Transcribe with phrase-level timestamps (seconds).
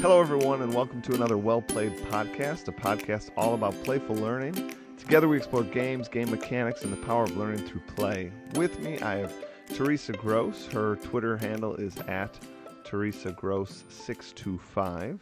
[0.00, 4.74] Hello, everyone, and welcome to another Well Played podcast, a podcast all about playful learning.
[4.96, 8.32] Together, we explore games, game mechanics, and the power of learning through play.
[8.54, 9.34] With me, I have
[9.74, 10.66] Teresa Gross.
[10.68, 12.38] Her Twitter handle is at
[12.82, 15.20] Teresa Gross 625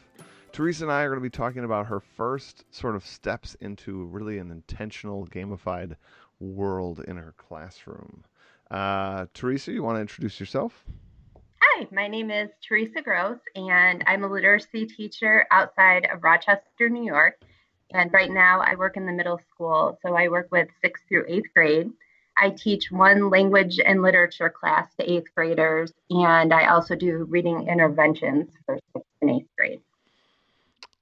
[0.52, 4.04] Teresa and I are going to be talking about her first sort of steps into
[4.04, 5.96] really an intentional gamified
[6.40, 8.24] world in her classroom.
[8.70, 10.84] Uh, Teresa, you want to introduce yourself?
[11.78, 17.04] Hi, my name is Teresa Gross, and I'm a literacy teacher outside of Rochester, New
[17.04, 17.40] York.
[17.92, 21.26] And right now, I work in the middle school, so I work with sixth through
[21.28, 21.92] eighth grade.
[22.36, 27.68] I teach one language and literature class to eighth graders, and I also do reading
[27.68, 29.80] interventions for sixth and eighth grade.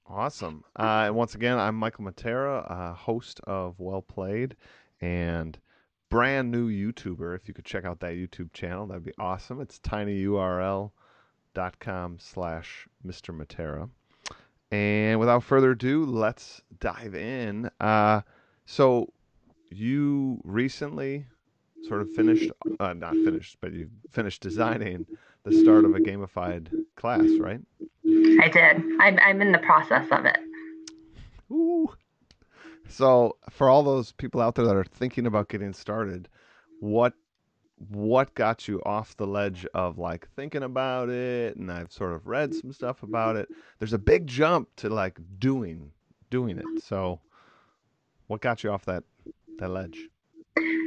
[0.07, 0.63] Awesome.
[0.77, 4.55] Uh, and once again, I'm Michael Matera, uh, host of Well Played
[5.01, 5.57] and
[6.09, 7.35] brand new YouTuber.
[7.35, 9.61] If you could check out that YouTube channel, that'd be awesome.
[9.61, 10.91] It's tinyurl.com
[12.19, 13.37] slash Mr.
[13.37, 13.89] Matera.
[14.71, 17.69] And without further ado, let's dive in.
[17.79, 18.21] Uh,
[18.65, 19.11] so
[19.69, 21.25] you recently
[21.87, 25.05] sort of finished, uh, not finished, but you finished designing
[25.43, 27.61] the start of a gamified class, right?
[28.41, 28.83] I did.
[28.99, 30.37] I'm, I'm in the process of it.
[31.51, 31.89] Ooh.
[32.89, 36.29] So, for all those people out there that are thinking about getting started,
[36.79, 37.13] what
[37.89, 42.25] what got you off the ledge of like thinking about it and I've sort of
[42.25, 43.49] read some stuff about it.
[43.77, 45.91] There's a big jump to like doing
[46.29, 46.83] doing it.
[46.83, 47.19] So,
[48.27, 49.03] what got you off that
[49.59, 49.99] that ledge?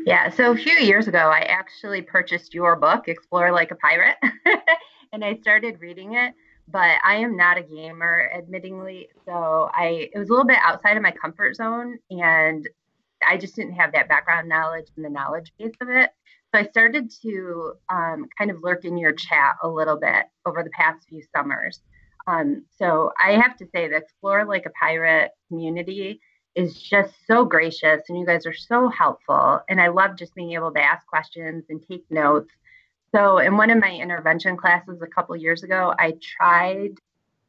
[0.06, 4.17] Yeah, so a few years ago I actually purchased your book, Explore Like a Pirate,
[5.12, 6.34] and I started reading it
[6.71, 9.09] but I am not a gamer, admittingly.
[9.27, 12.69] So I it was a little bit outside of my comfort zone, and
[13.27, 16.11] I just didn't have that background knowledge and the knowledge base of it.
[16.53, 20.62] So I started to um, kind of lurk in your chat a little bit over
[20.62, 21.81] the past few summers.
[22.27, 26.21] Um, so I have to say, the Explore Like a Pirate community
[26.57, 29.61] is just so gracious, and you guys are so helpful.
[29.69, 32.53] And I love just being able to ask questions and take notes
[33.15, 36.94] so, in one of my intervention classes a couple years ago, I tried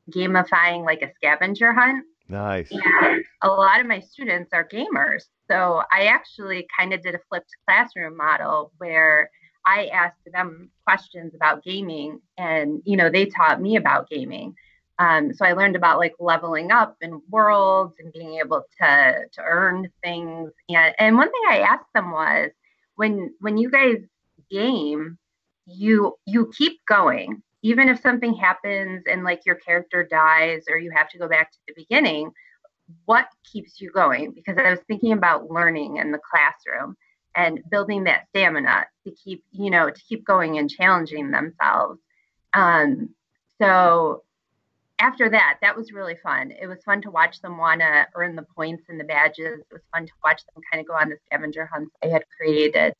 [0.09, 2.05] gamifying like a scavenger hunt.
[2.27, 2.71] Nice.
[2.71, 5.25] And a lot of my students are gamers.
[5.49, 9.29] So, I actually kind of did a flipped classroom model where
[9.65, 14.55] I asked them questions about gaming and, you know, they taught me about gaming.
[14.97, 19.41] Um, so I learned about like leveling up in worlds and being able to to
[19.43, 20.51] earn things.
[20.69, 22.51] And and one thing I asked them was
[22.95, 23.97] when when you guys
[24.51, 25.17] game,
[25.65, 30.91] you you keep going even if something happens and like your character dies or you
[30.91, 32.31] have to go back to the beginning
[33.05, 34.31] what keeps you going?
[34.31, 36.95] Because i was thinking about learning in the classroom
[37.35, 41.99] and building that stamina to keep you know to keep going and challenging themselves.
[42.53, 43.09] Um,
[43.59, 44.23] so
[44.99, 46.51] after that that was really fun.
[46.51, 49.59] It was fun to watch them want to earn the points and the badges.
[49.59, 52.23] It was fun to watch them kind of go on the scavenger hunts i had
[52.37, 52.93] created.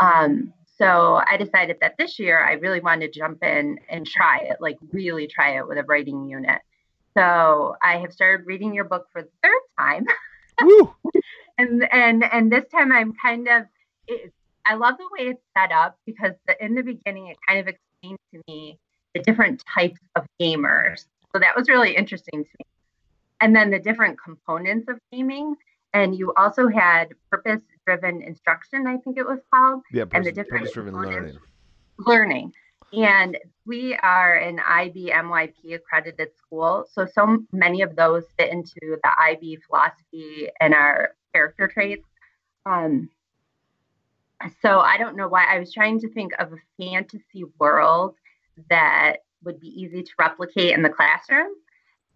[0.00, 4.38] Um, so I decided that this year I really wanted to jump in and try
[4.38, 6.60] it, like really try it with a writing unit.
[7.16, 10.06] So I have started reading your book for the third time.
[11.58, 13.64] and and and this time I'm kind of
[14.08, 14.32] it,
[14.66, 17.68] I love the way it's set up because the, in the beginning it kind of
[17.68, 18.78] explained to me
[19.14, 21.06] the different types of gamers.
[21.32, 22.66] So that was really interesting to me.
[23.40, 25.54] And then the different components of gaming.
[25.92, 29.82] And you also had purpose driven instruction, I think it was called.
[29.92, 31.38] Yeah, and the different driven learning.
[31.98, 32.52] Learning.
[32.92, 36.84] And we are an IB MYP accredited school.
[36.92, 42.06] So, so many of those fit into the IB philosophy and our character traits.
[42.66, 43.10] Um,
[44.62, 48.14] so, I don't know why I was trying to think of a fantasy world
[48.70, 51.52] that would be easy to replicate in the classroom.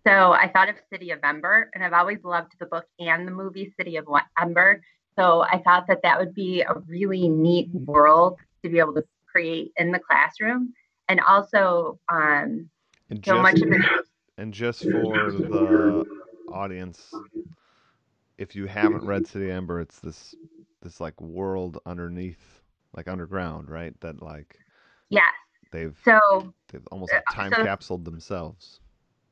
[0.06, 3.32] So, I thought of City of Ember, and I've always loved the book and the
[3.32, 4.06] movie City of
[4.40, 4.82] Ember
[5.18, 9.04] so I thought that that would be a really neat world to be able to
[9.26, 10.72] create in the classroom,
[11.08, 12.70] and also um,
[13.10, 13.82] and so just, much of it.
[14.36, 16.04] And just for the
[16.52, 17.12] audience,
[18.38, 20.36] if you haven't read City Ember, it's this
[20.82, 22.62] this like world underneath,
[22.96, 23.98] like underground, right?
[24.00, 24.56] That like
[25.08, 25.24] yes,
[25.72, 28.78] they've so they've almost like time so, capsuled themselves.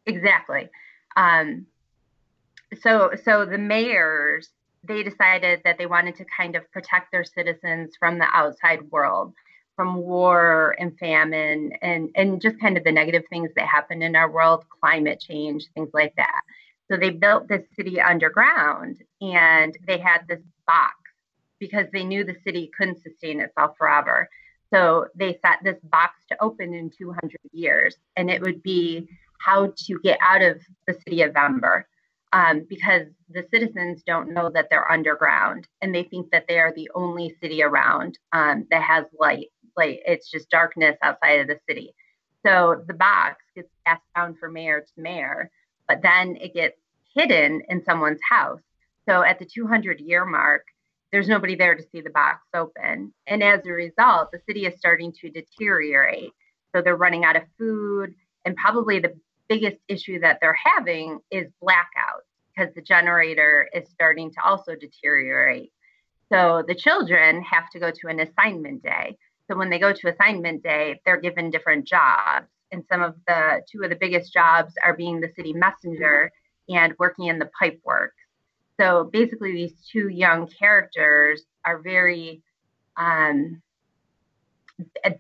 [0.07, 0.69] Exactly.
[1.17, 1.67] Um,
[2.81, 4.51] so so the mayors
[4.87, 9.33] they decided that they wanted to kind of protect their citizens from the outside world,
[9.75, 14.17] from war and famine, and, and just kind of the negative things that happen in
[14.17, 16.41] our world, climate change, things like that.
[16.91, 20.95] So they built this city underground and they had this box
[21.59, 24.29] because they knew the city couldn't sustain itself forever.
[24.73, 29.73] So they set this box to open in 200 years, and it would be how
[29.77, 31.87] to get out of the city of Ember
[32.33, 36.73] um, because the citizens don't know that they're underground and they think that they are
[36.75, 39.49] the only city around um, that has light.
[39.77, 41.95] Like it's just darkness outside of the city.
[42.45, 45.51] So the box gets passed down from mayor to mayor,
[45.89, 46.79] but then it gets
[47.15, 48.61] hidden in someone's house.
[49.09, 50.65] So at the 200 year mark,
[51.13, 53.13] there's nobody there to see the box open.
[53.27, 56.33] And as a result, the city is starting to deteriorate.
[56.75, 58.15] So they're running out of food.
[58.45, 59.15] And probably the
[59.49, 62.27] biggest issue that they're having is blackouts
[62.57, 65.73] because the generator is starting to also deteriorate.
[66.33, 69.17] So the children have to go to an assignment day.
[69.49, 72.47] So when they go to assignment day, they're given different jobs.
[72.73, 76.33] And some of the two of the biggest jobs are being the city messenger
[76.69, 78.17] and working in the pipe works.
[78.81, 82.43] So basically, these two young characters are very,
[82.97, 83.63] um,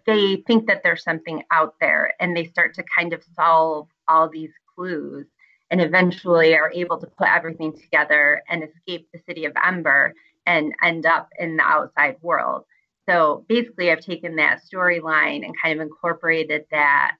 [0.06, 4.28] they think that there's something out there and they start to kind of solve all
[4.28, 5.26] these clues
[5.70, 10.14] and eventually are able to put everything together and escape the city of Ember
[10.46, 12.64] and end up in the outside world.
[13.08, 17.16] So basically, I've taken that storyline and kind of incorporated that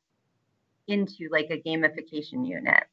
[0.88, 2.84] into like a gamification unit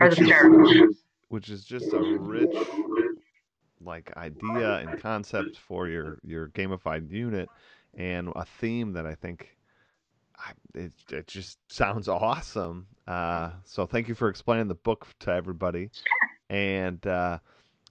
[0.00, 0.96] or the is,
[1.28, 2.56] which is just a rich
[3.80, 7.48] like idea and concept for your your gamified unit
[7.96, 9.55] and a theme that I think
[10.74, 12.86] it, it just sounds awesome.
[13.06, 15.90] Uh, so thank you for explaining the book to everybody.
[16.48, 17.38] And uh,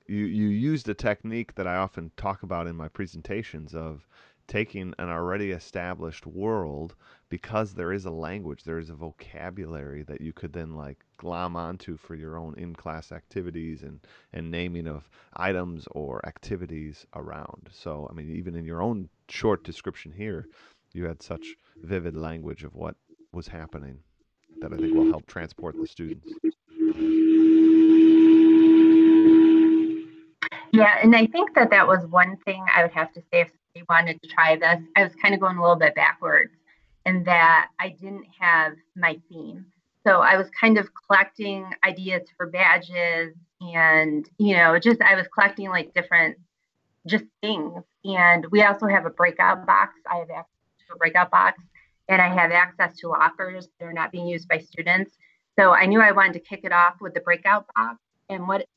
[0.07, 4.07] you you used a technique that I often talk about in my presentations of
[4.47, 6.95] taking an already established world
[7.29, 11.55] because there is a language, there is a vocabulary that you could then like glom
[11.55, 13.99] onto for your own in-class activities and
[14.33, 17.69] and naming of items or activities around.
[17.71, 20.45] So I mean, even in your own short description here,
[20.95, 22.95] you had such vivid language of what
[23.33, 23.99] was happening
[24.61, 26.31] that I think will help transport the students.
[30.71, 33.51] Yeah, and I think that that was one thing I would have to say if
[33.73, 34.81] they wanted to try this.
[34.95, 36.53] I was kind of going a little bit backwards
[37.05, 39.65] in that I didn't have my theme.
[40.05, 45.27] So I was kind of collecting ideas for badges and, you know, just I was
[45.27, 46.37] collecting like different
[47.05, 47.83] just things.
[48.03, 49.93] And we also have a breakout box.
[50.09, 50.54] I have access
[50.87, 51.61] to a breakout box
[52.07, 55.17] and I have access to lockers that are not being used by students.
[55.57, 57.99] So I knew I wanted to kick it off with the breakout box.
[58.29, 58.67] And what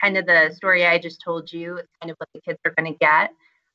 [0.00, 2.74] kind of the story I just told you is kind of what the kids are
[2.76, 3.30] going to get.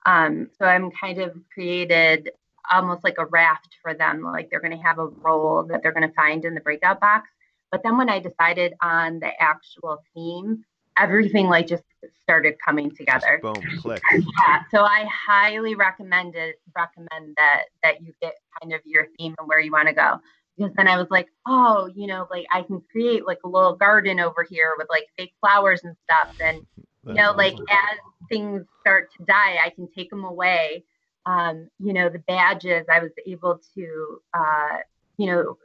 [0.05, 2.31] Um, so I'm kind of created
[2.71, 4.21] almost like a raft for them.
[4.21, 6.99] Like they're going to have a role that they're going to find in the breakout
[6.99, 7.29] box.
[7.71, 10.63] But then when I decided on the actual theme,
[10.99, 11.83] everything like just
[12.21, 13.39] started coming together.
[13.41, 14.01] Just boom, click.
[14.13, 16.55] Yeah, so I highly recommend it.
[16.75, 20.19] Recommend that that you get kind of your theme and where you want to go.
[20.57, 23.75] Because then I was like, oh, you know, like I can create like a little
[23.75, 26.65] garden over here with like fake flowers and stuff, and
[27.07, 27.99] you know, like as
[28.29, 30.83] things start to die, I can take them away.
[31.25, 34.77] Um, you know, the badges, I was able to, uh,
[35.17, 35.57] you know,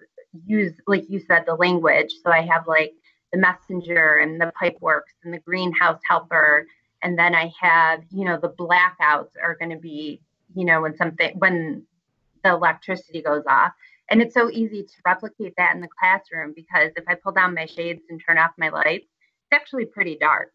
[0.47, 2.13] use, like you said, the language.
[2.25, 2.93] So I have like
[3.35, 6.67] the messenger and the pipe works and the greenhouse helper.
[7.03, 10.21] And then I have, you know, the blackouts are going to be,
[10.55, 11.83] you know, when something, when
[12.45, 13.73] the electricity goes off.
[14.09, 17.55] And it's so easy to replicate that in the classroom because if I pull down
[17.55, 20.53] my shades and turn off my lights, it's actually pretty dark.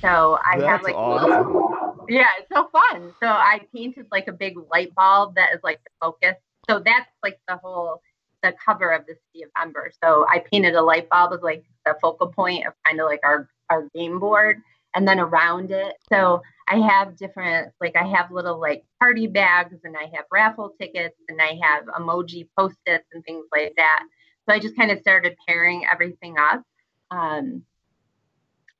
[0.00, 2.06] So I That's have like awesome.
[2.08, 3.12] yeah, it's so fun.
[3.20, 6.36] So I painted like a big light bulb that is like the focus.
[6.68, 8.00] So that's like the whole
[8.42, 9.90] the cover of the City of Ember.
[10.02, 13.20] So I painted a light bulb as like the focal point of kind of like
[13.24, 14.60] our our game board,
[14.94, 15.94] and then around it.
[16.12, 20.74] So I have different like I have little like party bags, and I have raffle
[20.80, 24.04] tickets, and I have emoji post-its and things like that.
[24.48, 26.62] So I just kind of started pairing everything up.
[27.10, 27.62] Um,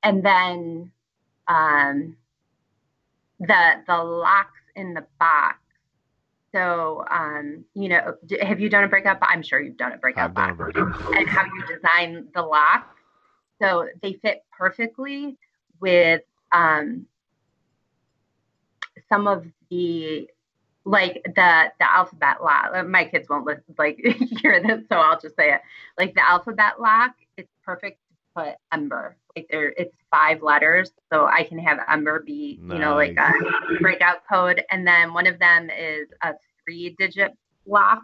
[0.03, 0.91] and then
[1.47, 2.15] um,
[3.39, 5.57] the the locks in the box.
[6.53, 9.17] So, um, you know, have you done a breakout?
[9.21, 11.15] I'm sure you've done a breakout I've done a breakout.
[11.15, 12.95] And how you design the lock.
[13.61, 15.37] So they fit perfectly
[15.79, 17.05] with um,
[19.07, 20.29] some of the
[20.83, 22.87] like the the alphabet lock.
[22.87, 23.97] My kids won't listen like
[24.41, 25.61] hear this, so I'll just say it.
[25.97, 27.99] Like the alphabet lock, it's perfect
[28.35, 32.95] put Ember like there it's five letters so i can have ember be you know
[32.95, 33.31] like a
[33.79, 36.33] breakout code and then one of them is a
[36.63, 37.31] three digit
[37.65, 38.01] lock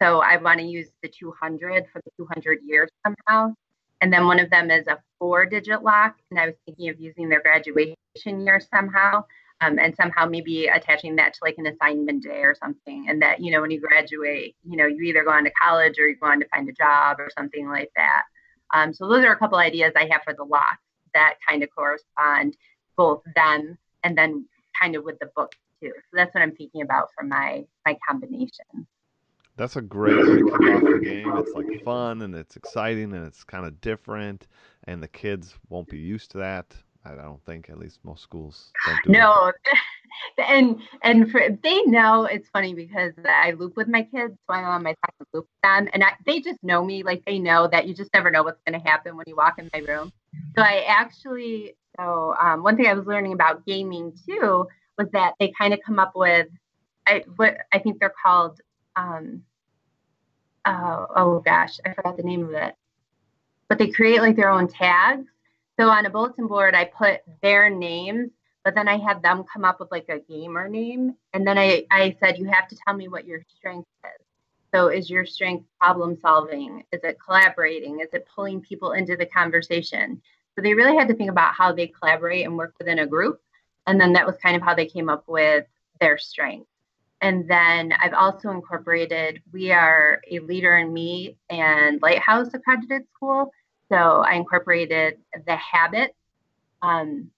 [0.00, 3.52] so i want to use the 200 for the 200 years somehow
[4.00, 7.00] and then one of them is a four digit lock and i was thinking of
[7.00, 9.22] using their graduation year somehow
[9.60, 13.06] um, and somehow maybe attaching that to like an assignment day or something.
[13.08, 15.94] And that, you know, when you graduate, you know, you either go on to college
[15.98, 18.24] or you go on to find a job or something like that.
[18.72, 20.78] Um, so those are a couple ideas I have for the locks
[21.14, 22.56] that kind of correspond
[22.96, 24.46] both them and then
[24.80, 25.92] kind of with the book too.
[25.94, 28.86] So that's what I'm thinking about for my my combination.
[29.56, 31.36] That's a great way to kick off the game.
[31.36, 34.48] It's like fun and it's exciting and it's kind of different,
[34.84, 36.74] and the kids won't be used to that.
[37.04, 39.52] I don't think at least most schools don't do no
[40.38, 44.64] and and for they know it's funny because I loop with my kids so I'm
[44.64, 47.68] on my second loop with them and I, they just know me like they know
[47.68, 50.12] that you just never know what's going to happen when you walk in my room.
[50.56, 54.66] So I actually so um, one thing I was learning about gaming too
[54.98, 56.48] was that they kind of come up with
[57.06, 58.60] I what I think they're called
[58.96, 59.42] um,
[60.64, 62.74] oh, oh gosh I forgot the name of it.
[63.68, 65.26] But they create like their own tags.
[65.78, 68.30] So on a bulletin board, I put their names,
[68.64, 71.14] but then I had them come up with like a gamer name.
[71.34, 74.26] And then I, I said, you have to tell me what your strength is.
[74.74, 76.82] So is your strength problem solving?
[76.90, 78.00] Is it collaborating?
[78.00, 80.20] Is it pulling people into the conversation?
[80.56, 83.40] So they really had to think about how they collaborate and work within a group.
[83.86, 85.66] And then that was kind of how they came up with
[86.00, 86.66] their strength.
[87.20, 93.52] And then I've also incorporated, we are a leader in me and Lighthouse accredited school.
[93.90, 96.14] So I incorporated the habit
[96.82, 97.30] um,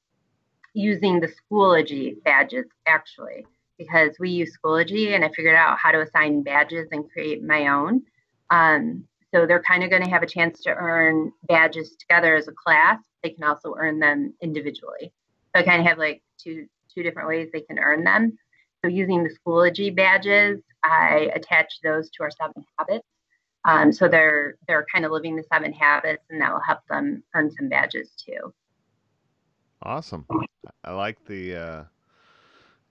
[0.76, 3.46] using the Schoology badges actually,
[3.78, 7.68] because we use Schoology and I figured out how to assign badges and create my
[7.68, 8.02] own.
[8.50, 9.04] Um,
[9.34, 12.52] so they're kind of going to have a chance to earn badges together as a
[12.52, 13.00] class.
[13.22, 15.12] They can also earn them individually.
[15.54, 18.38] So I kind of have like two two different ways they can earn them.
[18.82, 23.06] So using the Schoology badges, I attach those to our seven habits
[23.66, 27.24] um, so they're they're kind of living the seven habits, and that will help them
[27.34, 28.54] earn some badges too.
[29.86, 30.26] Awesome.
[30.82, 31.84] I like the uh,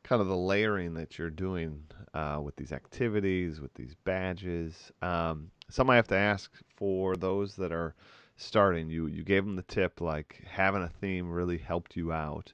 [0.04, 1.84] kind of the layering that you're doing
[2.14, 4.94] uh, with these activities, with these badges.
[5.02, 7.96] Um, some I have to ask for those that are
[8.38, 8.90] starting.
[8.90, 12.54] You you gave them the tip like having a theme really helped you out.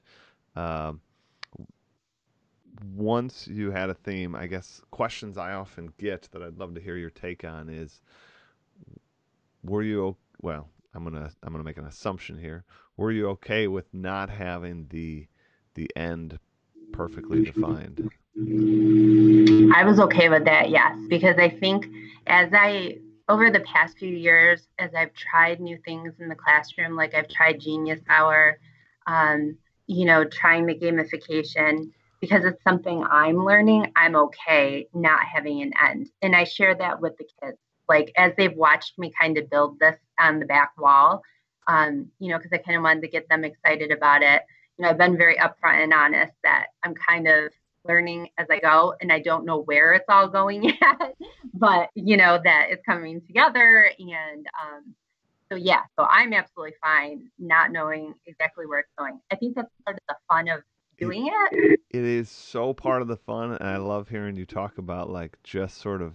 [0.56, 1.00] Um,
[2.96, 6.80] once you had a theme, I guess questions I often get that I'd love to
[6.80, 8.00] hear your take on is
[9.62, 12.64] were you well, I'm to I'm to make an assumption here.
[12.96, 15.26] Were you okay with not having the
[15.74, 16.38] the end
[16.92, 18.10] perfectly defined?
[19.74, 21.86] I was okay with that, yes, because I think
[22.26, 26.94] as I over the past few years, as I've tried new things in the classroom,
[26.94, 28.58] like I've tried Genius Hour,
[29.06, 29.56] um,
[29.86, 35.72] you know, trying the gamification, because it's something I'm learning, I'm okay not having an
[35.82, 36.10] end.
[36.20, 37.58] And I share that with the kids.
[37.88, 41.22] Like as they've watched me kind of build this on the back wall,
[41.66, 44.42] um, you know, because I kind of wanted to get them excited about it.
[44.78, 47.52] You know, I've been very upfront and honest that I'm kind of
[47.84, 51.16] learning as I go and I don't know where it's all going yet,
[51.54, 53.90] but you know, that it's coming together.
[53.98, 54.94] And um,
[55.50, 59.20] so, yeah, so I'm absolutely fine not knowing exactly where it's going.
[59.30, 60.62] I think that's part of the fun of
[60.98, 64.78] doing it, it is so part of the fun and i love hearing you talk
[64.78, 66.12] about like just sort of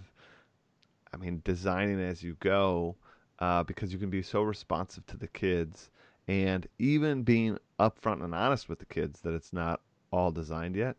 [1.12, 2.96] i mean designing as you go
[3.38, 5.90] uh, because you can be so responsive to the kids
[6.26, 9.80] and even being upfront and honest with the kids that it's not
[10.10, 10.96] all designed yet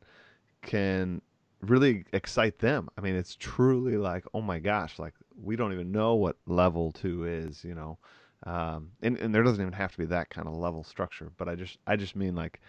[0.61, 1.21] can
[1.61, 5.91] really excite them i mean it's truly like oh my gosh like we don't even
[5.91, 7.97] know what level two is you know
[8.43, 11.49] um, and, and there doesn't even have to be that kind of level structure but
[11.49, 12.61] i just i just mean like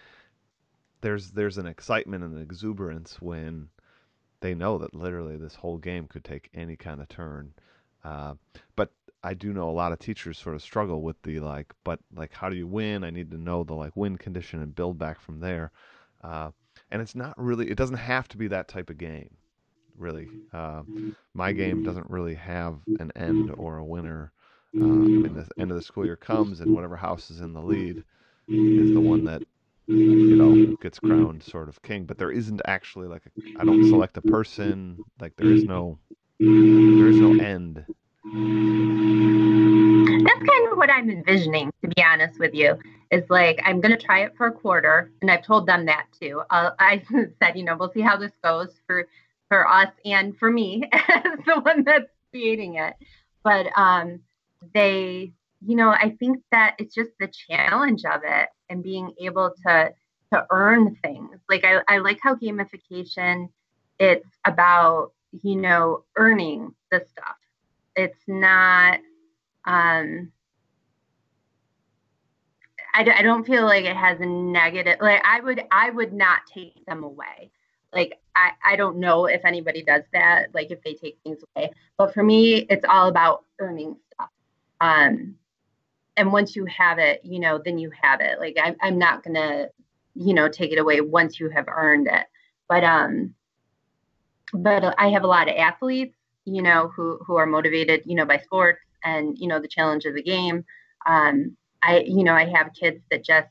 [1.01, 3.69] there's there's an excitement and an exuberance when
[4.41, 7.53] they know that literally this whole game could take any kind of turn.
[8.03, 8.33] Uh,
[8.75, 8.91] but
[9.23, 12.33] I do know a lot of teachers sort of struggle with the like, but like,
[12.33, 13.03] how do you win?
[13.03, 15.71] I need to know the like win condition and build back from there.
[16.23, 16.51] Uh,
[16.89, 19.29] and it's not really, it doesn't have to be that type of game,
[19.97, 20.27] really.
[20.53, 20.83] Uh,
[21.33, 24.31] my game doesn't really have an end or a winner.
[24.75, 27.53] Uh, I mean, the end of the school year comes, and whatever house is in
[27.53, 28.03] the lead
[28.47, 29.43] is the one that
[29.87, 33.23] you know gets crowned sort of king but there isn't actually like
[33.57, 35.97] I don't select a person like there is no
[36.39, 37.85] there is no end
[40.23, 42.77] that's kind of what i'm envisioning to be honest with you
[43.11, 46.05] is like i'm going to try it for a quarter and i've told them that
[46.19, 47.01] too uh, i
[47.41, 49.07] said you know we'll see how this goes for
[49.47, 52.93] for us and for me as the one that's creating it
[53.43, 54.19] but um
[54.73, 55.31] they
[55.65, 59.91] you know i think that it's just the challenge of it and being able to
[60.33, 61.39] to earn things.
[61.49, 63.49] Like I, I like how gamification
[63.99, 65.11] it's about,
[65.43, 67.35] you know, earning the stuff.
[67.95, 68.99] It's not
[69.65, 70.31] um
[72.93, 76.41] I, I don't feel like it has a negative like i would i would not
[76.51, 77.51] take them away.
[77.93, 81.71] Like I, I don't know if anybody does that like if they take things away.
[81.97, 84.29] But for me it's all about earning stuff.
[84.79, 85.35] Um
[86.17, 88.39] and once you have it you know then you have it.
[88.39, 89.67] Like I, i'm not gonna
[90.15, 92.25] you know take it away once you have earned it.
[92.67, 93.35] But um
[94.53, 98.25] but i have a lot of athletes you know who who are motivated you know
[98.25, 100.65] by sports and you know the challenge of the game.
[101.05, 103.49] Um i you know i have kids that just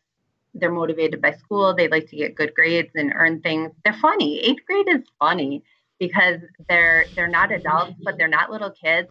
[0.54, 1.75] they're motivated by school.
[1.75, 3.70] They like to get good grades and earn things.
[3.85, 4.40] They're funny.
[4.40, 5.62] Eighth grade is funny
[6.00, 9.09] because they're they're not adults but they're not little kids.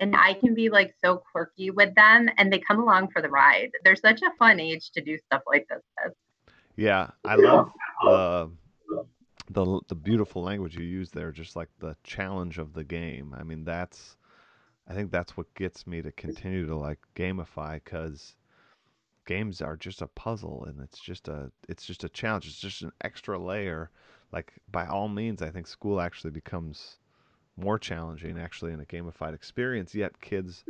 [0.00, 3.28] And i can be like so quirky with them and they come along for the
[3.28, 3.70] ride.
[3.84, 6.12] They're such a fun age to do stuff like this.
[6.76, 8.50] Yeah, I love the
[9.50, 13.34] the the beautiful language you use there, just like the challenge of the game.
[13.38, 14.16] I mean, that's
[14.88, 18.36] I think that's what gets me to continue to like gamify because
[19.26, 22.46] games are just a puzzle and it's just a it's just a challenge.
[22.46, 23.90] It's just an extra layer.
[24.32, 26.98] Like by all means, I think school actually becomes
[27.56, 29.94] more challenging actually in a gamified experience.
[29.94, 30.64] Yet kids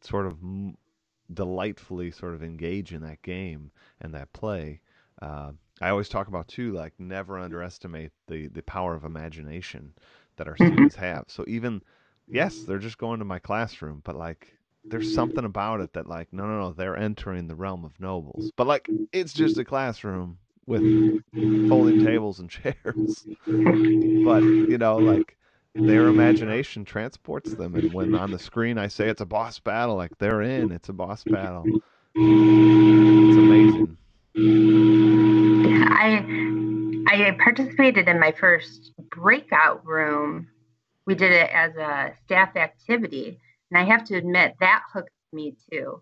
[0.00, 0.76] sort of m-
[1.32, 4.80] delightfully sort of engage in that game and that play
[5.20, 9.94] uh, I always talk about too, like never underestimate the the power of imagination
[10.36, 10.86] that our Mm-hmm.
[10.86, 11.24] students have.
[11.28, 11.82] So even
[12.30, 14.58] yes, they're just going to my classroom, but like
[14.90, 18.52] there's something about it that like no no no they're entering the realm of nobles.
[18.56, 20.84] But like it's just a classroom with
[21.66, 23.26] folding tables and chairs.
[24.22, 25.36] But you know like
[25.78, 29.96] their imagination transports them and when on the screen I say it's a boss battle,
[29.96, 31.72] like they're in, it's a boss battle.
[33.26, 33.98] It's amazing.
[34.34, 36.24] I
[37.06, 40.48] I participated in my first breakout room.
[41.06, 43.38] We did it as a staff activity,
[43.70, 46.00] and I have to admit that hooked me too,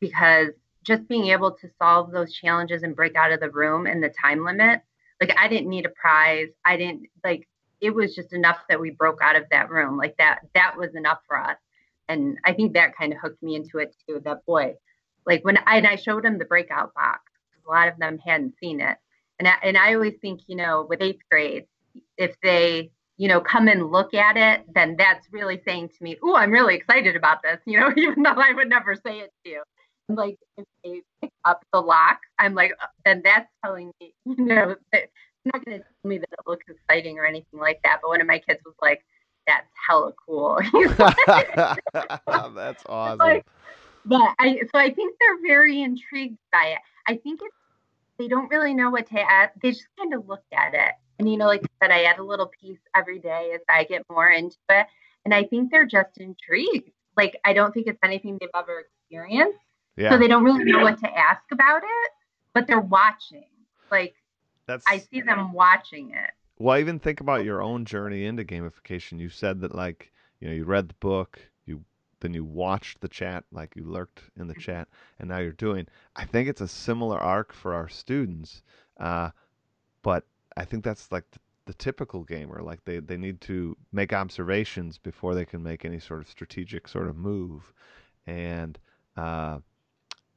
[0.00, 0.48] because
[0.82, 4.12] just being able to solve those challenges and break out of the room in the
[4.22, 4.80] time limit,
[5.20, 6.48] like I didn't need a prize.
[6.64, 7.46] I didn't like
[7.82, 9.98] it was just enough that we broke out of that room.
[9.98, 11.58] Like that that was enough for us.
[12.08, 14.22] And I think that kind of hooked me into it too.
[14.24, 14.76] That boy,
[15.26, 17.27] like when I, and I showed him the breakout box,
[17.68, 18.96] a lot of them hadn't seen it.
[19.38, 21.66] And I, and I always think, you know, with eighth grade,
[22.16, 26.16] if they, you know, come and look at it, then that's really saying to me,
[26.22, 29.32] "Oh, I'm really excited about this," you know, even though I would never say it
[29.44, 29.62] to you.
[30.08, 34.14] And like if they pick up the lock, I'm like, uh, then that's telling me,
[34.24, 35.12] you know, that it's
[35.54, 37.98] not going to tell me that it looks exciting or anything like that.
[38.02, 39.04] But one of my kids was like,
[39.46, 40.60] "That's hella cool."
[40.96, 43.18] That's awesome.
[43.18, 43.46] like,
[44.04, 46.78] but I so I think they're very intrigued by it.
[47.06, 47.54] I think it's
[48.18, 49.50] they don't really know what to add.
[49.62, 50.92] They just kind of look at it.
[51.18, 53.84] And you know, like I said, I add a little piece every day as I
[53.84, 54.86] get more into it.
[55.24, 56.90] And I think they're just intrigued.
[57.16, 59.58] Like I don't think it's anything they've ever experienced.
[59.96, 62.10] yeah, So they don't really know what to ask about it,
[62.54, 63.48] but they're watching.
[63.90, 64.14] Like
[64.66, 66.30] that's I see them watching it.
[66.58, 66.78] well.
[66.78, 69.18] Even think about your own journey into gamification.
[69.18, 71.40] You said that like you know you read the book,
[72.20, 75.86] then you watched the chat, like you lurked in the chat, and now you're doing.
[76.16, 78.62] I think it's a similar arc for our students,
[78.98, 79.30] uh,
[80.02, 80.24] but
[80.56, 82.62] I think that's like the, the typical gamer.
[82.62, 86.88] Like they they need to make observations before they can make any sort of strategic
[86.88, 87.72] sort of move,
[88.26, 88.78] and
[89.16, 89.58] uh,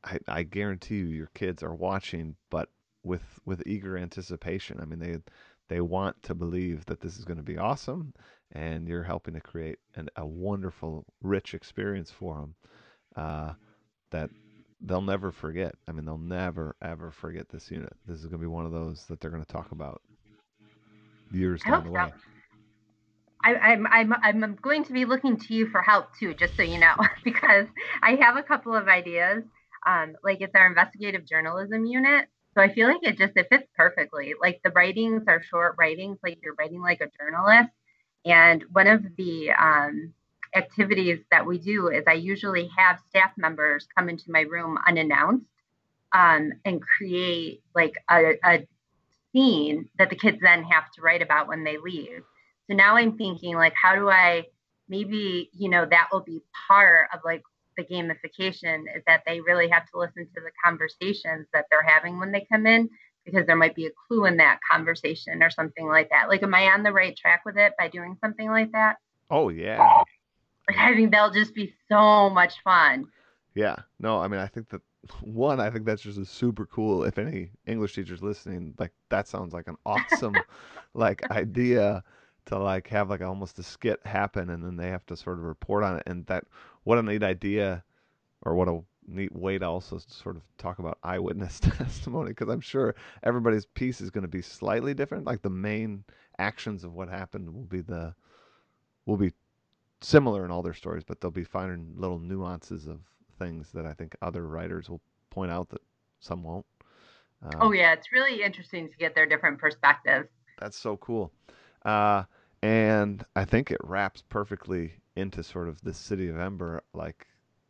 [0.03, 2.69] I, I guarantee you, your kids are watching, but
[3.03, 4.79] with with eager anticipation.
[4.81, 5.17] I mean, they
[5.67, 8.13] they want to believe that this is going to be awesome,
[8.53, 12.55] and you're helping to create an, a wonderful, rich experience for them
[13.15, 13.53] uh,
[14.11, 14.29] that
[14.81, 15.75] they'll never forget.
[15.87, 17.93] I mean, they'll never ever forget this unit.
[18.07, 20.01] This is going to be one of those that they're going to talk about
[21.31, 21.93] years down the so.
[21.93, 22.13] way.
[23.43, 26.61] I, I'm, I'm, I'm going to be looking to you for help too, just so
[26.61, 27.65] you know, because
[28.03, 29.43] I have a couple of ideas.
[29.85, 32.27] Um, like it's our investigative journalism unit.
[32.53, 34.33] So I feel like it just it fits perfectly.
[34.39, 37.71] Like the writings are short writings, like you're writing like a journalist.
[38.25, 40.13] And one of the um,
[40.55, 45.45] activities that we do is I usually have staff members come into my room unannounced
[46.13, 48.67] um, and create like a, a
[49.33, 52.21] scene that the kids then have to write about when they leave.
[52.69, 54.45] So now I'm thinking like, how do I
[54.89, 57.41] maybe, you know, that will be part of like
[57.77, 62.19] the gamification is that they really have to listen to the conversations that they're having
[62.19, 62.89] when they come in
[63.25, 66.29] because there might be a clue in that conversation or something like that.
[66.29, 68.97] Like, am I on the right track with it by doing something like that?
[69.31, 69.89] Oh yeah,
[70.67, 73.11] Like, I think that'll just be so much fun.
[73.53, 74.81] Yeah, no, I mean, I think that
[75.21, 77.03] one, I think that's just a super cool.
[77.03, 80.43] If any English teachers listening, like that sounds like an awesome,
[80.93, 82.03] like idea
[82.47, 85.43] to like have like almost a skit happen, and then they have to sort of
[85.45, 86.03] report on it.
[86.05, 86.45] And that,
[86.83, 87.83] what a neat idea,
[88.43, 92.61] or what a neat way to also sort of talk about eyewitness testimony because I'm
[92.61, 95.25] sure everybody's piece is going to be slightly different.
[95.25, 96.03] Like the main
[96.37, 98.13] actions of what happened will be the
[99.05, 99.33] will be
[100.01, 102.99] similar in all their stories, but they'll be finding little nuances of
[103.37, 105.81] things that I think other writers will point out that
[106.19, 106.65] some won't.
[107.43, 110.29] Um, oh yeah, it's really interesting to get their different perspectives.
[110.59, 111.31] That's so cool.
[111.83, 112.23] Uh,
[112.61, 117.27] and I think it wraps perfectly into sort of the City of Ember like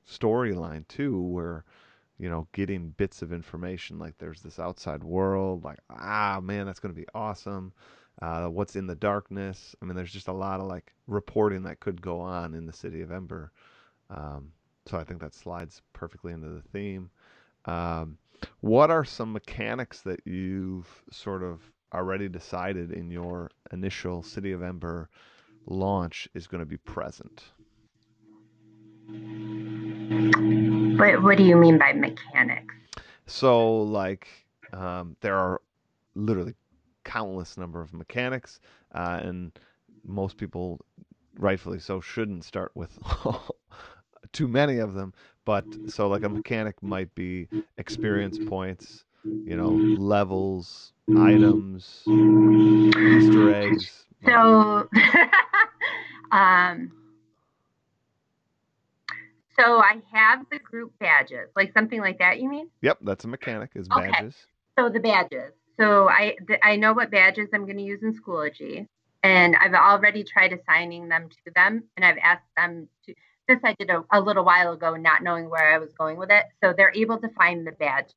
[0.10, 1.64] storyline too, where
[2.18, 6.80] you know getting bits of information like there's this outside world, like ah man, that's
[6.80, 7.74] going to be awesome.
[8.22, 9.76] Uh, what's in the darkness?
[9.82, 12.74] I mean, there's just a lot of like reporting that could go on in the
[12.74, 13.52] City of Ember.
[14.10, 14.52] Um,
[14.86, 17.10] so I think that slides perfectly into the theme.
[17.66, 18.18] Um,
[18.60, 21.62] what are some mechanics that you've sort of
[21.94, 25.10] already decided in your initial City of Ember
[25.66, 27.44] launch is going to be present?
[30.97, 32.76] What, what do you mean by mechanics?
[33.26, 34.28] So, like,
[34.74, 35.62] um, there are
[36.15, 36.54] literally
[37.04, 38.60] countless number of mechanics,
[38.93, 39.52] uh, and
[40.06, 40.80] most people,
[41.39, 43.00] rightfully so, shouldn't start with
[44.32, 45.13] too many of them.
[45.43, 47.47] But so, like, a mechanic might be
[47.78, 54.06] experience points, you know, levels, items, Easter eggs.
[54.24, 54.88] So,
[56.32, 56.91] um,
[59.62, 62.39] so I have the group badges, like something like that.
[62.39, 62.69] You mean?
[62.82, 63.71] Yep, that's a mechanic.
[63.76, 64.13] Is badges.
[64.17, 64.32] Okay.
[64.78, 65.54] So the badges.
[65.80, 68.88] So I I know what badges I'm going to use in Schoology,
[69.24, 73.15] and I've already tried assigning them to them, and I've asked them to.
[73.47, 76.30] This I did a, a little while ago, not knowing where I was going with
[76.32, 76.45] it.
[76.63, 78.13] So they're able to find the badges.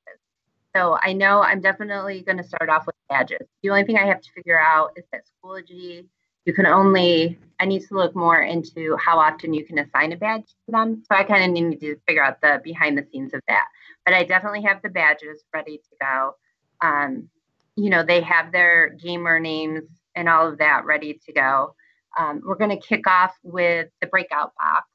[0.76, 3.46] So I know I'm definitely going to start off with badges.
[3.62, 6.04] The only thing I have to figure out is that Schoology,
[6.44, 10.16] you can only, I need to look more into how often you can assign a
[10.16, 11.02] badge to them.
[11.10, 13.66] So I kind of need to figure out the behind the scenes of that.
[14.04, 16.36] But I definitely have the badges ready to go.
[16.80, 17.28] Um,
[17.76, 21.74] you know, they have their gamer names and all of that ready to go.
[22.18, 24.86] Um, we're going to kick off with the breakout box.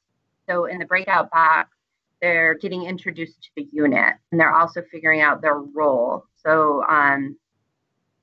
[0.48, 1.70] So in the breakout box,
[2.22, 6.24] they're getting introduced to the unit and they're also figuring out their role.
[6.36, 7.36] So, um,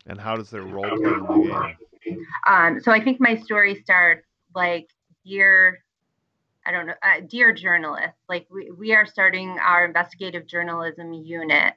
[0.06, 1.87] and how does their role play in the game?
[2.48, 4.90] Um, so I think my story starts like
[5.26, 5.84] dear,
[6.66, 8.16] I don't know, uh, dear journalist.
[8.30, 11.74] Like we, we are starting our investigative journalism unit.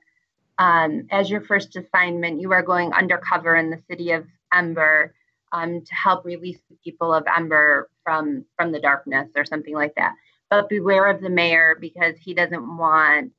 [0.58, 5.14] Um, as your first assignment, you are going undercover in the city of Ember
[5.52, 9.94] um, to help release the people of Ember from from the darkness or something like
[9.96, 10.14] that
[10.50, 13.32] but beware of the mayor because he doesn't want,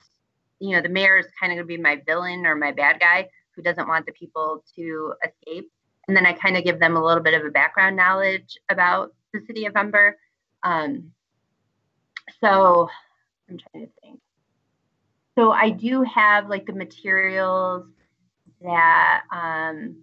[0.59, 2.99] you know, the mayor is kind of going to be my villain or my bad
[2.99, 5.69] guy who doesn't want the people to escape.
[6.11, 9.13] And then I kind of give them a little bit of a background knowledge about
[9.31, 10.17] the city of Ember.
[10.61, 11.13] Um,
[12.41, 12.89] so
[13.49, 14.19] I'm trying to think.
[15.39, 17.85] So I do have like the materials
[18.61, 20.01] that, um,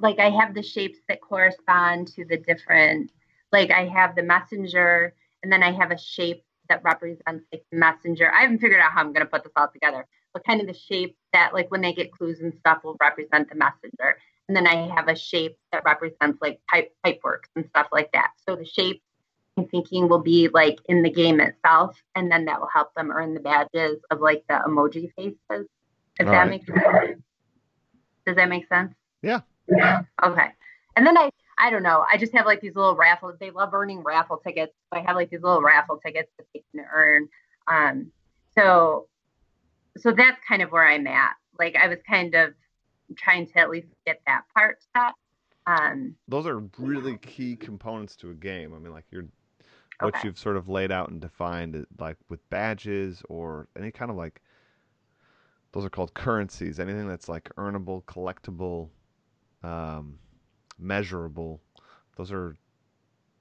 [0.00, 3.12] like I have the shapes that correspond to the different
[3.52, 7.78] like I have the messenger and then I have a shape that represents like the
[7.78, 8.32] messenger.
[8.34, 10.66] I haven't figured out how I'm going to put this all together, but kind of
[10.66, 14.18] the shape that like when they get clues and stuff will represent the messenger.
[14.48, 18.10] And then I have a shape that represents like pipe pipe works and stuff like
[18.12, 18.30] that.
[18.48, 19.02] So the shape
[19.56, 23.10] I'm thinking will be like in the game itself, and then that will help them
[23.10, 25.68] earn the badges of like the emoji faces.
[26.18, 26.50] If all that right.
[26.50, 27.22] makes sense.
[28.26, 28.94] Does that make sense?
[29.22, 29.40] Yeah.
[30.24, 30.48] Okay.
[30.96, 32.04] And then I I don't know.
[32.10, 33.32] I just have like these little raffle.
[33.38, 34.72] They love earning raffle tickets.
[34.92, 37.28] So I have like these little raffle tickets that they can earn.
[37.66, 38.12] Um,
[38.56, 39.08] so,
[39.96, 41.32] so that's kind of where I'm at.
[41.58, 42.54] Like I was kind of
[43.16, 45.14] trying to at least get that part set.
[45.66, 48.74] Um, Those are really key components to a game.
[48.74, 49.26] I mean, like you're
[50.00, 50.26] what okay.
[50.28, 54.42] you've sort of laid out and defined, like with badges or any kind of like
[55.72, 56.78] those are called currencies.
[56.78, 58.90] Anything that's like earnable, collectible.
[59.62, 60.18] Um,
[60.78, 61.60] measurable.
[62.16, 62.54] Those are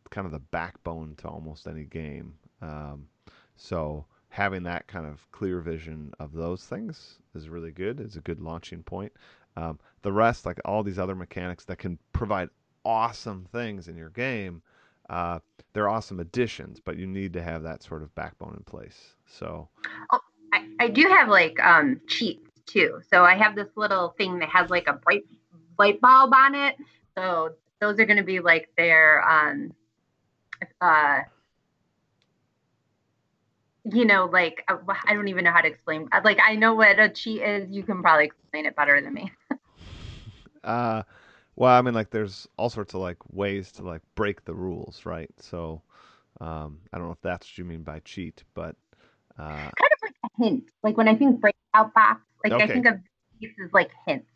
[0.10, 2.36] kind of the backbone to almost any game.
[2.62, 3.08] Um,
[3.56, 8.00] so having that kind of clear vision of those things is really good.
[8.00, 9.14] It's a good launching point.
[9.56, 12.50] Um, the rest, like all these other mechanics that can provide
[12.84, 14.64] awesome things in your game,
[15.08, 15.38] uh,
[15.74, 19.14] they're awesome additions, but you need to have that sort of backbone in place.
[19.28, 19.70] So,
[20.12, 20.20] oh,
[20.52, 23.02] I, I do have like um, cheats too.
[23.12, 25.26] So I have this little thing that has like a bright
[25.78, 26.76] light bulb on it
[27.16, 29.74] so those are going to be like their, um,
[30.82, 31.20] uh,
[33.86, 36.08] you know, like uh, I don't even know how to explain.
[36.12, 37.70] Uh, like I know what a cheat is.
[37.72, 39.32] You can probably explain it better than me.
[40.64, 41.04] uh,
[41.56, 45.06] well, I mean, like there's all sorts of like ways to like break the rules,
[45.06, 45.30] right?
[45.40, 45.82] So,
[46.42, 48.76] um, I don't know if that's what you mean by cheat, but
[49.38, 50.64] Uh, kind of like a hint.
[50.84, 52.64] Like when I think breakout box, like okay.
[52.64, 52.96] I think of
[53.40, 54.30] pieces like hints.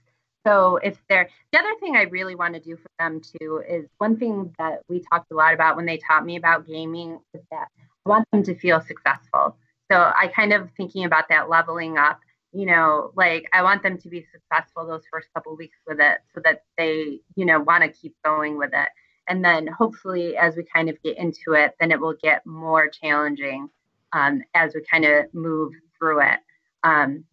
[0.45, 3.88] So if they're the other thing I really want to do for them too is
[3.97, 7.41] one thing that we talked a lot about when they taught me about gaming is
[7.51, 7.67] that
[8.08, 9.58] want them to feel successful.
[9.91, 12.20] So I kind of thinking about that leveling up,
[12.52, 16.20] you know, like I want them to be successful those first couple weeks with it
[16.34, 18.89] so that they, you know, want to keep going with it.
[19.30, 22.89] And then hopefully as we kind of get into it, then it will get more
[22.89, 23.70] challenging
[24.13, 26.39] um, as we kind of move through it.
[26.84, 27.26] Um,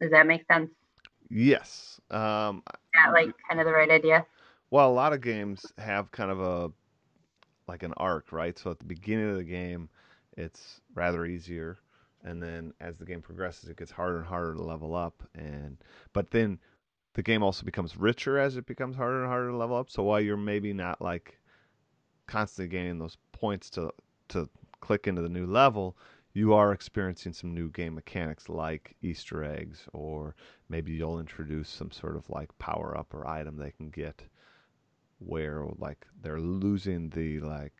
[0.00, 0.70] does that make sense?
[1.30, 2.00] Yes.
[2.10, 2.62] Um,
[2.94, 4.26] yeah, like kind of the right idea.
[4.70, 6.70] Well, a lot of games have kind of a
[7.68, 8.58] like an arc, right?
[8.58, 9.88] So at the beginning of the game,
[10.36, 11.78] it's rather easier,
[12.24, 15.22] and then as the game progresses, it gets harder and harder to level up.
[15.34, 15.78] And
[16.12, 16.58] but then
[17.14, 19.90] the game also becomes richer as it becomes harder and harder to level up.
[19.90, 21.38] So while you're maybe not like
[22.26, 23.92] constantly gaining those points to
[24.28, 24.48] to
[24.80, 25.96] click into the new level,
[26.32, 30.34] you are experiencing some new game mechanics like Easter eggs, or
[30.68, 34.22] maybe you'll introduce some sort of like power up or item they can get
[35.26, 37.72] where like they're losing the like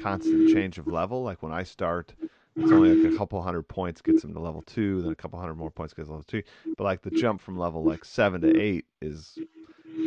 [0.00, 1.22] constant change of level.
[1.22, 2.14] Like when I start,
[2.56, 5.38] it's only like a couple hundred points gets them to level two, then a couple
[5.38, 6.42] hundred more points gets them to level two.
[6.76, 9.38] But like the jump from level like seven to eight is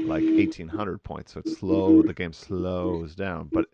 [0.05, 2.01] like eighteen hundred points, so it's slow.
[2.01, 3.65] The game slows down, but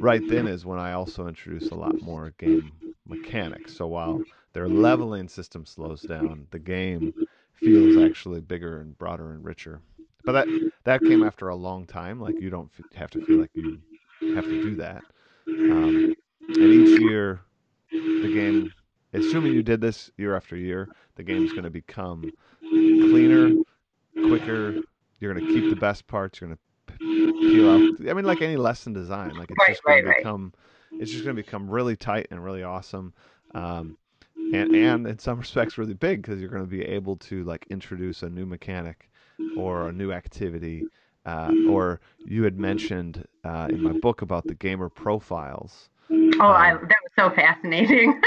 [0.00, 2.72] right then is when I also introduce a lot more game
[3.06, 3.76] mechanics.
[3.76, 7.14] So while their leveling system slows down, the game
[7.52, 9.80] feels actually bigger and broader and richer.
[10.30, 12.20] But that that came after a long time.
[12.20, 13.80] Like you don't have to feel like you
[14.36, 15.02] have to do that.
[15.48, 16.14] Um,
[16.48, 17.40] and each year,
[17.90, 18.72] the game,
[19.12, 23.50] assuming you did this year after year, the game is going to become cleaner,
[24.28, 24.80] quicker.
[25.18, 26.40] You're going to keep the best parts.
[26.40, 28.08] You're going to peel out.
[28.08, 30.52] I mean, like any lesson design, like it's right, just going right, to become,
[30.92, 31.02] right.
[31.02, 33.14] it's just going to become really tight and really awesome.
[33.52, 33.98] Um,
[34.36, 37.66] and and in some respects really big because you're going to be able to like
[37.70, 39.10] introduce a new mechanic
[39.56, 40.84] or a new activity
[41.26, 45.90] uh, or you had mentioned uh, in my book about the gamer profiles.
[46.10, 48.20] Oh, um, I, that was so fascinating.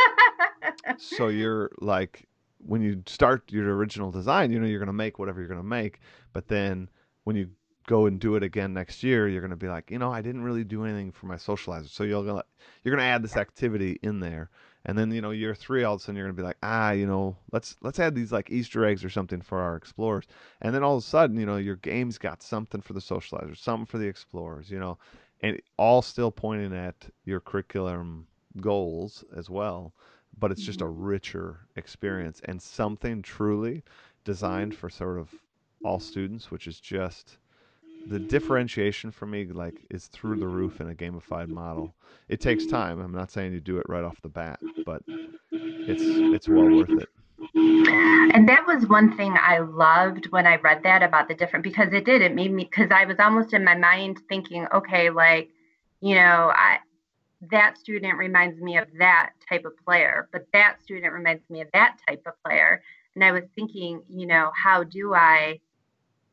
[0.97, 2.27] so you're like,
[2.65, 5.59] when you start your original design, you know you're going to make whatever you're going
[5.59, 5.99] to make,
[6.31, 6.89] but then
[7.23, 7.49] when you
[7.87, 10.21] go and do it again next year, you're going to be like, you know, I
[10.21, 11.89] didn't really do anything for my socializer.
[11.89, 12.45] So you're going to
[12.83, 14.49] you're going to add this activity in there,
[14.85, 16.91] and then you know year three all of a sudden you're gonna be like ah
[16.91, 20.25] you know let's let's add these like easter eggs or something for our explorers
[20.61, 23.57] and then all of a sudden you know your game's got something for the socializers
[23.57, 24.97] something for the explorers you know
[25.41, 28.27] and all still pointing at your curriculum
[28.59, 29.93] goals as well
[30.39, 31.03] but it's just a mm-hmm.
[31.03, 33.83] richer experience and something truly
[34.23, 35.29] designed for sort of
[35.83, 37.37] all students which is just
[38.07, 41.93] the differentiation for me like is through the roof in a gamified model.
[42.27, 42.99] It takes time.
[42.99, 45.01] I'm not saying you do it right off the bat, but
[45.51, 47.09] it's it's well worth it.
[47.55, 51.93] And that was one thing I loved when I read that about the different because
[51.93, 55.49] it did it made me because I was almost in my mind thinking, okay, like
[56.01, 56.79] you know, I
[57.51, 61.67] that student reminds me of that type of player, but that student reminds me of
[61.73, 62.81] that type of player.
[63.15, 65.59] And I was thinking, you know, how do I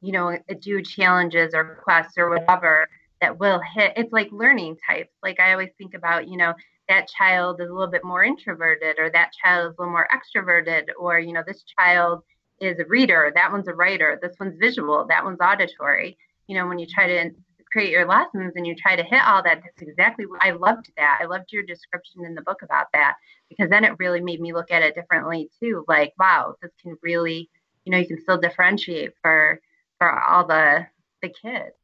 [0.01, 2.89] you know, uh, do challenges or quests or whatever
[3.21, 3.93] that will hit.
[3.97, 5.13] It's like learning types.
[5.23, 6.55] Like I always think about, you know,
[6.89, 10.09] that child is a little bit more introverted or that child is a little more
[10.13, 12.23] extroverted or, you know, this child
[12.61, 16.19] is a reader, that one's a writer, this one's visual, that one's auditory.
[16.47, 17.31] You know, when you try to
[17.71, 20.91] create your lessons and you try to hit all that, that's exactly what I loved
[20.97, 21.21] that.
[21.23, 23.15] I loved your description in the book about that
[23.49, 25.85] because then it really made me look at it differently too.
[25.87, 27.49] Like, wow, this can really,
[27.85, 29.61] you know, you can still differentiate for
[30.01, 30.87] for all the
[31.23, 31.77] the kids.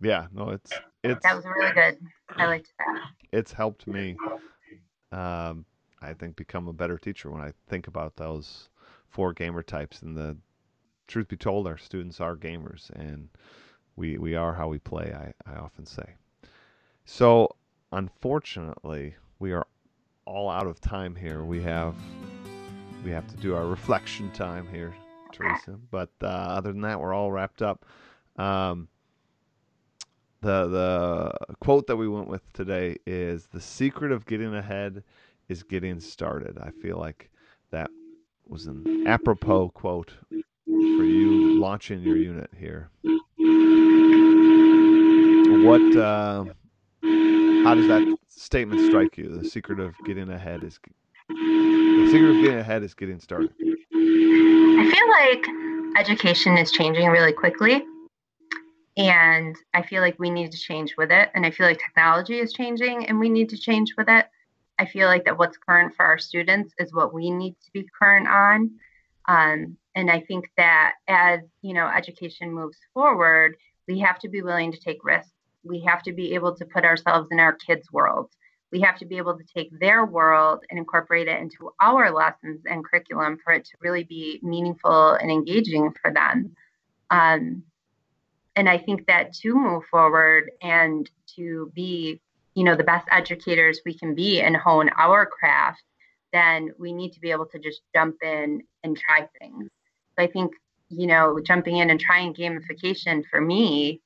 [0.00, 1.98] Yeah, no, it's it's that was really good.
[2.36, 3.08] I liked that.
[3.32, 4.16] It's helped me.
[5.10, 5.64] Um,
[6.00, 8.68] I think become a better teacher when I think about those
[9.08, 10.02] four gamer types.
[10.02, 10.36] And the
[11.06, 13.28] truth be told, our students are gamers, and
[13.96, 15.12] we we are how we play.
[15.14, 16.14] I I often say.
[17.06, 17.56] So
[17.90, 19.66] unfortunately, we are
[20.26, 21.42] all out of time here.
[21.42, 21.94] We have
[23.02, 24.92] we have to do our reflection time here
[25.32, 25.78] Teresa.
[25.90, 27.84] But uh, other than that, we're all wrapped up.
[28.36, 28.88] Um,
[30.40, 35.02] the the quote that we went with today is the secret of getting ahead
[35.48, 36.58] is getting started.
[36.58, 37.30] I feel like
[37.70, 37.90] that
[38.48, 42.90] was an apropos quote for you launching your unit here.
[45.64, 46.44] What uh,
[47.64, 49.28] how does that statement strike you?
[49.28, 50.80] The secret of getting ahead is
[51.28, 53.52] the secret of getting ahead is getting started.
[54.78, 57.84] I feel like education is changing really quickly.
[58.96, 61.30] And I feel like we need to change with it.
[61.34, 64.26] And I feel like technology is changing and we need to change with it.
[64.78, 67.86] I feel like that what's current for our students is what we need to be
[67.98, 68.70] current on.
[69.28, 73.56] Um, and I think that as you know, education moves forward,
[73.86, 75.32] we have to be willing to take risks.
[75.64, 78.36] We have to be able to put ourselves in our kids' worlds.
[78.72, 82.62] We have to be able to take their world and incorporate it into our lessons
[82.64, 86.56] and curriculum for it to really be meaningful and engaging for them.
[87.10, 87.64] Um,
[88.56, 92.20] and I think that to move forward and to be,
[92.54, 95.82] you know, the best educators we can be and hone our craft,
[96.32, 99.68] then we need to be able to just jump in and try things.
[100.16, 100.52] So I think,
[100.88, 104.00] you know, jumping in and trying gamification for me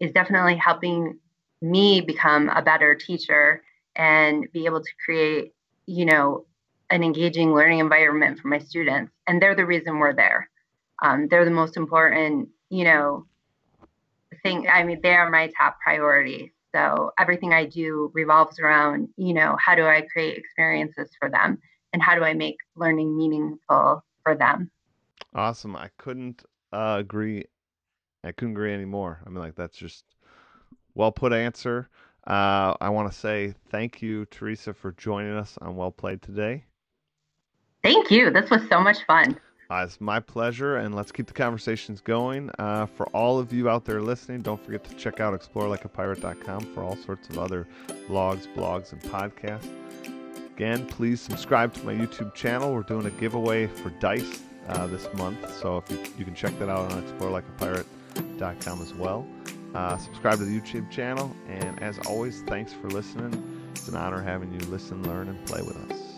[0.00, 1.18] is definitely helping
[1.60, 3.62] me become a better teacher
[3.96, 5.52] and be able to create,
[5.86, 6.46] you know,
[6.90, 9.12] an engaging learning environment for my students.
[9.26, 10.48] And they're the reason we're there.
[11.02, 13.26] Um, they're the most important, you know,
[14.42, 14.68] thing.
[14.68, 16.52] I mean, they are my top priority.
[16.74, 21.58] So everything I do revolves around, you know, how do I create experiences for them
[21.92, 24.70] and how do I make learning meaningful for them?
[25.34, 25.76] Awesome.
[25.76, 27.44] I couldn't uh, agree.
[28.24, 29.20] I couldn't agree anymore.
[29.26, 30.04] I mean, like, that's just
[30.94, 31.88] well put answer.
[32.26, 36.64] Uh, I want to say thank you, Teresa, for joining us on Well Played today.
[37.82, 38.30] Thank you.
[38.30, 39.38] This was so much fun.
[39.70, 42.50] Uh, it's my pleasure, and let's keep the conversations going.
[42.58, 46.82] Uh, for all of you out there listening, don't forget to check out explorelikeapirate.com for
[46.82, 47.66] all sorts of other
[48.06, 49.68] blogs, blogs, and podcasts.
[50.54, 52.74] Again, please subscribe to my YouTube channel.
[52.74, 56.56] We're doing a giveaway for dice uh, this month, so if you, you, can check
[56.58, 59.26] that out on explorelikeapirate.com as well.
[59.74, 63.32] Uh, subscribe to the YouTube channel, and as always, thanks for listening.
[63.70, 66.11] It's an honor having you listen, learn, and play with us.